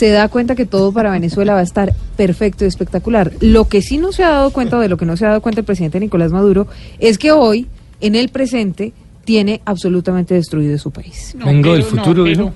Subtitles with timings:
[0.00, 3.32] Se da cuenta que todo para Venezuela va a estar perfecto y espectacular.
[3.40, 5.42] Lo que sí no se ha dado cuenta, de lo que no se ha dado
[5.42, 6.68] cuenta el presidente Nicolás Maduro,
[6.98, 7.66] es que hoy,
[8.00, 8.94] en el presente,
[9.26, 11.34] tiene absolutamente destruido su país.
[11.38, 12.52] No, Vengo del no, futuro, pero dijo.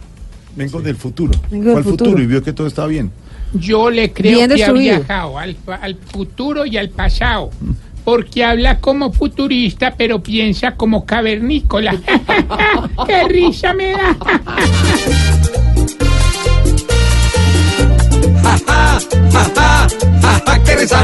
[0.57, 1.33] Vengo del futuro.
[1.51, 2.07] Vengo del futuro.
[2.13, 3.11] futuro y vio que todo estaba bien.
[3.53, 4.97] Yo le creo Bien que ha destruido.
[4.97, 7.51] viajado al, pa- al futuro y al pasado.
[8.05, 11.95] Porque habla como futurista, pero piensa como cavernícola.
[13.07, 14.17] ¡Qué risa me da!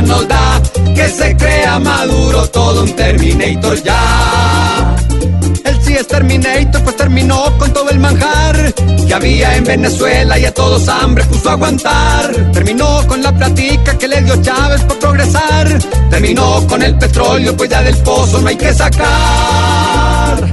[0.06, 0.60] Nos da
[0.94, 4.96] que se crea maduro todo un Terminator ya.
[5.64, 8.74] Él sí es Terminator, pues terminó con todo el manjar
[9.06, 12.34] que había en Venezuela y a todos hambre puso a aguantar.
[12.52, 15.78] Terminó con la platica que le dio Chávez por progresar.
[16.10, 19.06] Terminó con el petróleo, pues ya del pozo no hay que sacar.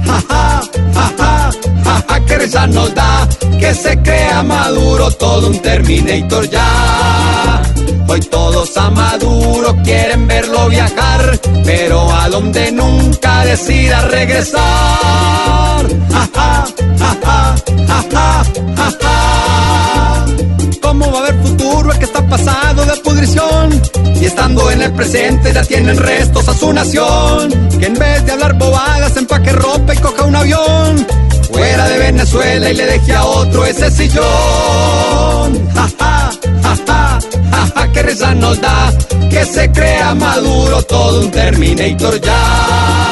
[0.04, 0.62] Jaja,
[0.94, 1.50] jaja,
[1.84, 3.28] jaja, qué risa nos da
[3.58, 7.62] que se crea maduro todo un Terminator ya.
[8.08, 9.37] Hoy todos a Maduro
[9.76, 15.86] quieren verlo viajar, pero a donde nunca decida regresar.
[20.80, 23.82] ¿Cómo va a haber futuro el que está pasado de pudrición?
[24.20, 27.50] Y estando en el presente ya tienen restos a su nación.
[27.78, 31.06] Que en vez de hablar bobadas empaque ropa y coja un avión.
[31.50, 35.68] Fuera de Venezuela y le deje a otro ese sillón.
[35.74, 35.88] Ja,
[38.16, 38.90] nos da
[39.28, 43.07] que se crea maduro todo un Terminator ya.